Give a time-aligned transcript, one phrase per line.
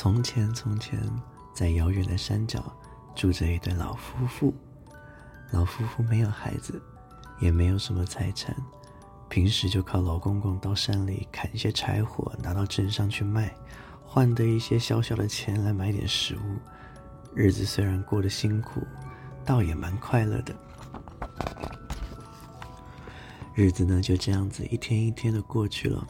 [0.00, 0.96] 从前，从前，
[1.52, 2.72] 在遥远的山脚，
[3.16, 4.54] 住着一对老夫妇。
[5.50, 6.80] 老夫妇没有孩子，
[7.40, 8.54] 也没有什么财产，
[9.28, 13.52] 平时就靠老公公到山里砍一些柴火，拿到镇上去卖，
[14.06, 16.58] 换得一些小小的钱来买点食物。
[17.34, 18.86] 日子虽然过得辛苦，
[19.44, 20.54] 倒也蛮快乐的。
[23.52, 26.06] 日子呢，就这样子一天一天的过去了。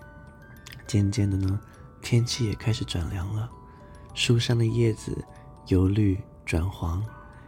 [0.86, 1.59] 渐渐的呢，
[2.02, 3.50] 天气也开始转凉了，
[4.18, 5.24] 树上的叶子
[5.68, 7.00] 由绿转黄，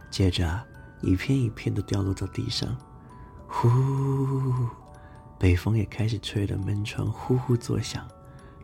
[0.09, 0.57] 接着，
[1.01, 2.73] 一片一片的掉落到地上。
[3.45, 3.69] 呼，
[5.37, 8.07] 北风也开始吹得门窗呼呼作响。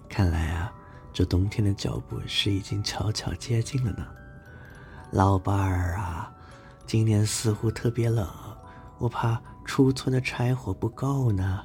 [0.07, 0.71] 看来啊，
[1.12, 4.07] 这冬天的脚步是已经悄悄接近了呢。
[5.12, 6.31] 老伴儿啊，
[6.85, 8.26] 今年似乎特别冷，
[8.99, 11.62] 我怕出村的柴火不够呢。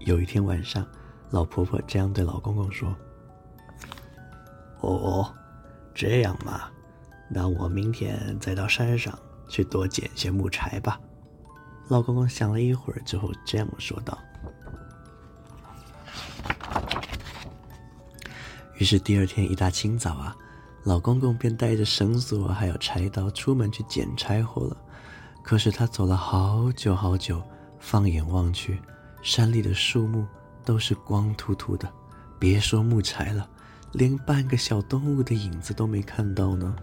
[0.00, 0.84] 有一天晚上。
[1.30, 2.94] 老婆婆这样对老公公说
[4.86, 5.34] ：“哦，
[5.94, 6.62] 这样嘛，
[7.28, 11.00] 那我明天再到山上去多捡些木柴吧。”
[11.88, 14.18] 老公公想了一会儿之后，这样说道。
[18.76, 20.36] 于是第二天一大清早啊，
[20.84, 24.76] 老公公便带着绳索还有柴刀出门去捡柴火了。
[25.42, 27.42] 可是他走了好久好久，
[27.78, 28.80] 放眼望去，
[29.22, 30.26] 山里的树木。
[30.66, 31.86] 都是光秃秃的，
[32.38, 33.46] 别说木柴了，
[33.94, 36.76] 连半个小动物的影子都没看到呢。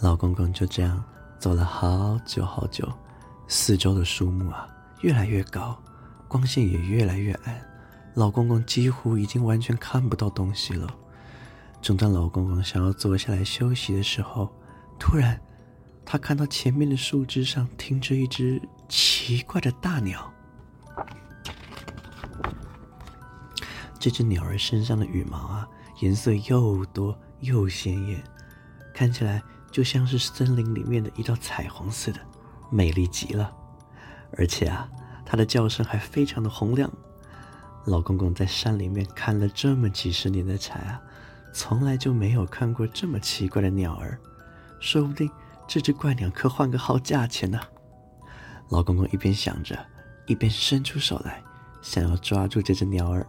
[0.00, 1.02] 老公公就这样
[1.38, 2.86] 走了好久好久，
[3.48, 4.68] 四周的树木啊
[5.00, 5.80] 越来越高，
[6.28, 7.60] 光线也越来越暗，
[8.14, 10.88] 老公公几乎已经完全看不到东西了。
[11.80, 14.52] 正当老公公想要坐下来休息的时候，
[14.98, 15.40] 突然。
[16.02, 20.28] 他看到前面的树枝上停着一只奇怪的大鸟。
[24.00, 25.68] 这只鸟儿身上的羽毛啊，
[26.00, 28.24] 颜色又多又鲜艳，
[28.94, 32.18] 看起来就像是森林里面的一道彩虹似的，
[32.70, 33.52] 美丽极了。
[34.38, 34.88] 而且啊，
[35.26, 36.90] 它的叫声还非常的洪亮。
[37.84, 41.00] 老公公在山里面看了这么几十年的柴啊，
[41.52, 44.18] 从来就没有看过这么奇怪的鸟儿，
[44.80, 45.30] 说不定。
[45.68, 47.60] 这只怪鸟可换个好价钱呢。
[48.70, 49.78] 老公公一边想着，
[50.26, 51.42] 一边伸出手来，
[51.82, 53.26] 想要抓住这只鸟儿。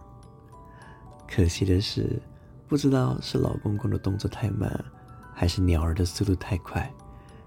[1.34, 2.20] 可惜的是，
[2.68, 4.84] 不知道是老公公的动作太慢，
[5.32, 6.92] 还是鸟儿的速度太快，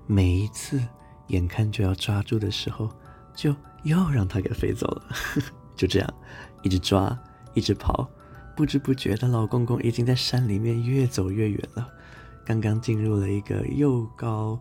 [0.07, 0.81] 每一次
[1.27, 2.89] 眼看就要抓住的时候，
[3.35, 5.03] 就又让它给飞走了。
[5.77, 6.13] 就这样，
[6.63, 7.15] 一直抓，
[7.53, 8.09] 一直跑，
[8.55, 11.87] 不知不觉的，老公公已经在山里面越走越远了。
[12.43, 14.59] 刚刚进入了一个又高。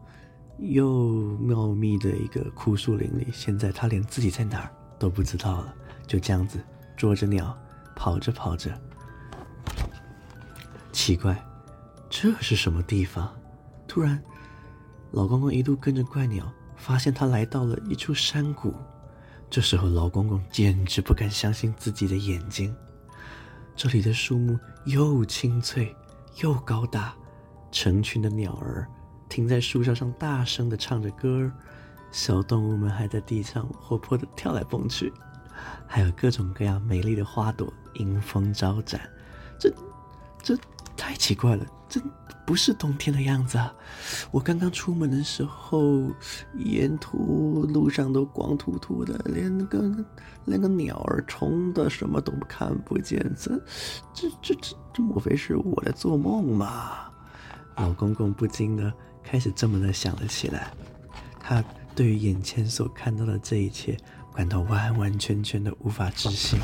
[0.59, 4.71] 又茂密的一个枯树林里，现在他连自己在哪儿
[5.01, 5.75] 都不知道了。
[6.07, 6.61] 就这样子
[6.97, 7.59] 捉着鸟，
[7.97, 8.71] 跑着跑着，
[11.05, 11.39] 奇怪，
[12.09, 13.31] 这是什么地方？
[13.87, 14.19] 突然，
[15.11, 18.75] 老公公一路跟着怪鸟，发现他来到了一处山谷。
[19.51, 22.75] 这时候，老公公简直不敢相信自己的眼睛。
[23.77, 25.95] 这里的树木又青翠
[26.43, 27.15] 又高大，
[27.71, 28.89] 成群的鸟儿。
[29.29, 31.53] 停在树梢上，大声的唱着歌儿，
[32.13, 35.13] 小动物们还在地上活泼地跳来蹦去，
[35.87, 39.07] 还有各种各样美丽的花朵迎风招展。
[39.61, 39.71] 这，
[40.43, 40.57] 这
[41.05, 42.01] 太奇怪了，这
[42.47, 43.71] 不是冬天的样子啊！
[44.31, 46.11] 我刚刚出门的时候，
[46.57, 49.95] 沿途路上都光秃秃的，连个
[50.47, 53.21] 连个鸟儿虫的什么都看不见。
[53.39, 53.51] 这，
[54.15, 57.11] 这，这，这，这莫非是我在做梦吗？
[57.77, 58.91] 老公公不禁的。
[59.23, 60.71] 开始这么的想了起来，
[61.39, 61.63] 他
[61.95, 63.95] 对于眼前所看到的这一切
[64.35, 66.59] 感到完完全全的无法置信。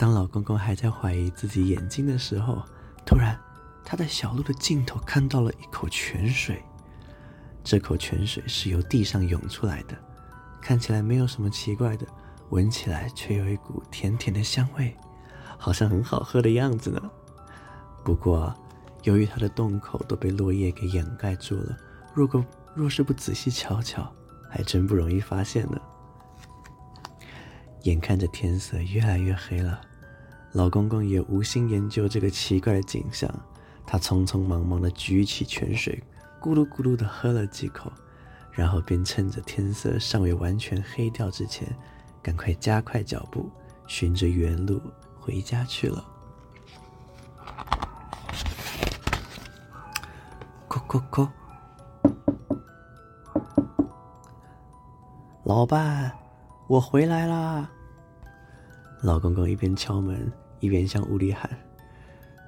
[0.00, 2.64] 当老公公还在怀疑自己眼睛的时候，
[3.04, 3.38] 突然
[3.84, 6.62] 他在小路的尽头看到了一口泉水。
[7.62, 9.94] 这口泉水是由地上涌出来的，
[10.58, 12.06] 看起来没有什么奇怪的，
[12.48, 14.96] 闻起来却有一股甜甜的香味，
[15.58, 17.10] 好像很好喝的样子呢。
[18.02, 18.54] 不过，
[19.02, 21.76] 由于它的洞口都被落叶给掩盖住了，
[22.14, 22.42] 如果
[22.74, 24.10] 若是不仔细瞧瞧，
[24.48, 25.78] 还真不容易发现呢。
[27.82, 29.78] 眼看着天色越来越黑了，
[30.52, 33.30] 老公公也无心研究这个奇怪的景象，
[33.86, 36.02] 他匆匆忙忙地举起泉水，
[36.40, 37.92] 咕噜咕噜地喝了几口，
[38.50, 41.68] 然后便趁着天色尚未完全黑掉之前，
[42.20, 43.48] 赶快加快脚步，
[43.86, 44.82] 循着原路
[45.20, 46.04] 回家去了。
[50.68, 51.28] 叩叩，
[55.44, 56.12] 老伴，
[56.66, 57.70] 我回来啦！
[59.02, 60.30] 老公公一边敲门，
[60.60, 61.50] 一边向屋里喊。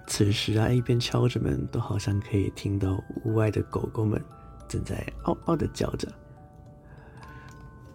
[0.06, 4.22] 此时啊，一边敲着门，都好像可以听到屋外的狗狗们
[4.68, 6.06] 正在嗷嗷的叫着。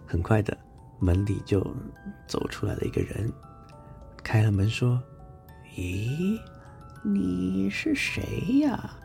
[0.06, 0.56] 很快的，
[0.98, 1.64] 门里就
[2.26, 3.32] 走出来了一个人，
[4.24, 5.00] 开了门说
[5.76, 6.40] ：“咦，
[7.04, 8.98] 你是谁呀？”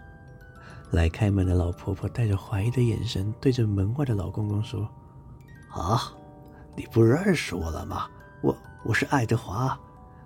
[0.90, 4.90] 来开门的老婆婆带着怀疑的眼神对着门外的老公公说
[5.70, 6.00] ：“啊，
[6.76, 8.08] 你不认识我了吗？
[8.86, 9.80] 我是爱德华，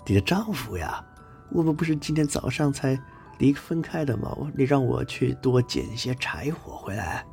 [0.03, 1.03] 你的丈夫呀。
[1.51, 2.99] 我们不是今天早上才
[3.37, 4.35] 离分开的吗？
[4.55, 7.23] 你让我去多捡一些柴火回来。”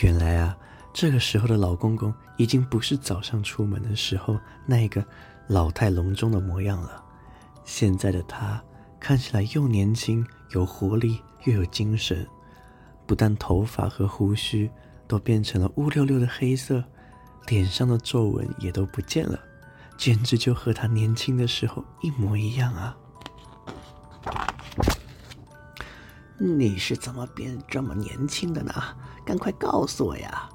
[0.00, 0.56] 原来啊，
[0.92, 5.04] 这个时候的老公公已经不是早上出门的时候那个
[5.48, 7.04] 老态龙钟的模样了。
[7.62, 8.62] 现在的他
[8.98, 12.26] 看起来又年轻、有活力，又有精神。
[13.06, 14.70] 不但头发和胡须
[15.06, 16.82] 都变成了乌溜溜的黑色，
[17.48, 19.38] 脸上的皱纹也都不见了，
[19.96, 22.96] 简直就和他年轻的时候一模一样啊！
[26.38, 28.72] 你是怎么变这么年轻的呢？
[29.24, 30.48] 赶快告诉我呀！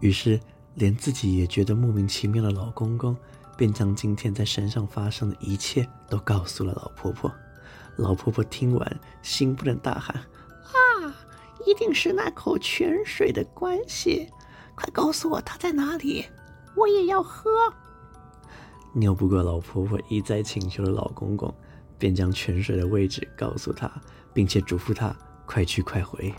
[0.00, 0.40] 于是，
[0.74, 3.16] 连自己也觉得莫名其妙的老公公。
[3.56, 7.32] 便将今天在山上发生的一切都告诉了老婆婆。
[7.96, 10.14] 老婆婆听完，心不能大喊：“，
[11.66, 14.30] 一定是那口泉水的关系！
[14.74, 16.24] 快告诉我它在哪里，
[16.76, 17.50] 我也要喝。”
[18.94, 21.52] 拗不过老婆婆一再请求的老公公，
[21.98, 23.90] 便将泉水的位置告诉她，
[24.32, 25.14] 并且嘱咐她
[25.44, 26.32] 快去快回。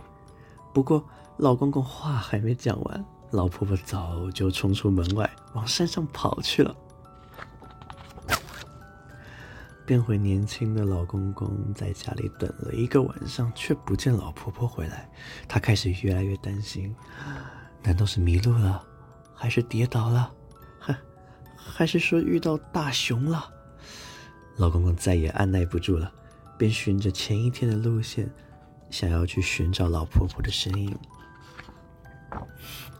[0.74, 1.03] 不过，
[1.38, 6.75] 老公公话还没讲完，老婆婆早就冲出门外，往山上跑去了。
[9.88, 15.10] 变回年轻的老公公在家里等了一个晚上，却不见老婆婆回来。
[15.48, 16.94] 他开始越来越担心：
[17.81, 18.86] 难道是迷路了，
[19.34, 20.30] 还是跌倒了，
[20.78, 20.94] 还
[21.56, 23.50] 还是说遇到大熊了？
[24.57, 26.12] 老公公再也按捺不住了，
[26.57, 28.30] 便循着前一天的路线，
[28.89, 30.94] 想要去寻找老婆婆的身影。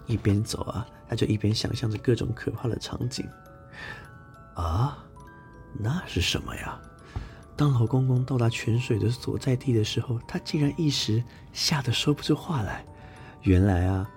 [0.06, 3.28] 一边走啊，他就一边想象着各种可怕的场景。
[4.56, 5.04] 啊！
[5.79, 6.79] 那是什么呀？
[7.56, 12.85] 当老公公到达泉水的所在地的时候，他竟然一时吓得说不出话来。
[13.41, 14.07] 原来啊，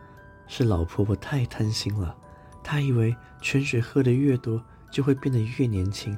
[0.47, 2.15] 是老婆婆太贪心了，
[2.63, 6.17] 她以为泉水喝得越多就会变得越年轻，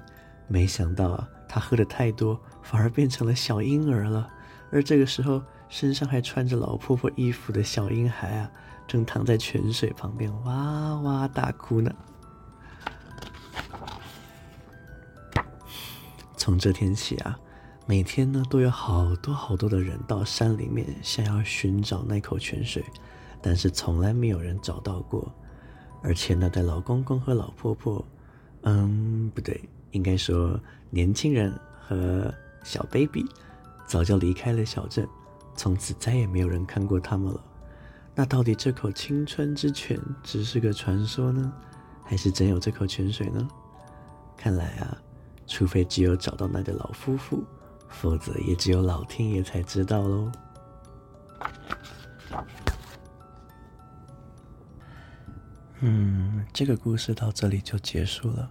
[0.48, 4.28] 没想到啊，她喝得太多，反而变成了小婴儿了。
[4.70, 8.50] 而这个时候，身上还穿着老婆婆衣服的小婴孩啊，
[8.88, 11.94] 正躺在泉水旁边哇哇大哭呢。
[16.42, 17.38] 从这天起啊，
[17.86, 22.84] 每天呢都有好多好多的人到山里面想要寻找那口泉水，
[23.40, 25.32] 但是从来没有人找到过。
[26.02, 28.04] 而且呢，的老公公和老婆婆，
[28.62, 30.58] 嗯，不对，应该说
[30.90, 32.34] 年轻人和
[32.64, 33.24] 小 baby
[33.86, 35.06] 早就离开了小镇，
[35.54, 37.40] 从此再也没有人看过他们了。
[38.16, 41.52] 那到底这口青春之泉只是个传说呢，
[42.02, 43.48] 还是真有这口泉水呢？
[44.36, 44.98] 看来啊。
[45.46, 47.44] 除非只有找到那个老夫妇，
[47.88, 50.32] 否则也只有老天爷才知道喽。
[55.80, 58.50] 嗯，这个故事到这里就结束了。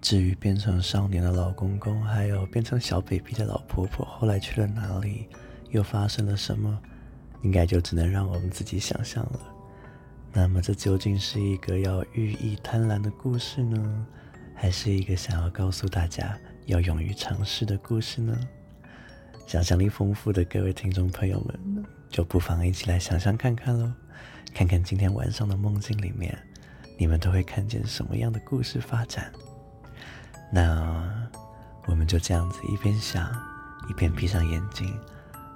[0.00, 5.28] 至于变成少年的老公公，还有变成小 baby 的老婆婆，后来去了哪里，
[5.68, 6.80] 又发生了什么，
[7.42, 9.40] 应该就只能让我们自己想象了。
[10.32, 14.06] 那么，这究竟是一个要寓意贪婪的故事呢？
[14.60, 18.38] 还是一个想要告诉大家要勇于尝试的故事呢？
[19.46, 23.90] 想象力丰富的各位听众朋友们，就不妨一起来想象看看喽，
[24.52, 26.38] 看看今天晚上的梦境里面，
[26.98, 29.32] 你们都会看见什么样的故事发展？
[30.52, 31.30] 那
[31.86, 33.32] 我们就这样子一边想，
[33.88, 34.94] 一边闭上眼睛，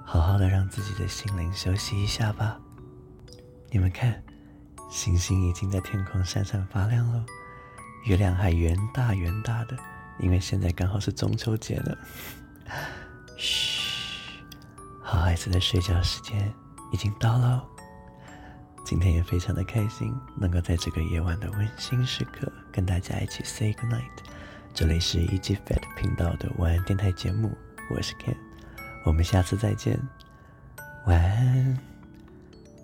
[0.02, 2.58] 好好的让自己的心灵休息一下吧。
[3.70, 4.24] 你们看，
[4.90, 7.22] 星星已经在天空闪闪发亮了。
[8.04, 9.76] 月亮还圆大圆大的，
[10.18, 11.98] 因为现在刚好是中秋节了。
[13.36, 14.42] 嘘，
[15.02, 16.52] 好孩子的睡觉时间
[16.92, 17.64] 已经到了。
[18.84, 24.02] 今天也非常的开心，能够在这个夜晚的温馨时刻跟大家一起 say good night。
[24.74, 27.56] 这里是 EG Fat 频道的晚安电台节目，
[27.90, 28.36] 我是 Ken，
[29.06, 29.98] 我们下次再见，
[31.06, 31.78] 晚安，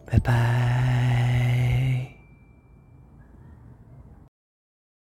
[0.06, 1.79] 拜拜。